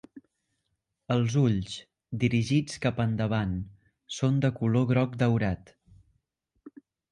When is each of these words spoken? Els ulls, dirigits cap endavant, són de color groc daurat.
Els 1.15 1.35
ulls, 1.41 1.75
dirigits 2.23 2.81
cap 2.87 3.03
endavant, 3.05 3.53
són 4.21 4.41
de 4.47 4.53
color 4.59 4.91
groc 4.95 5.17
daurat. 5.23 5.73